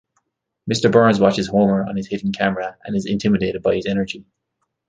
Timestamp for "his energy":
3.75-4.25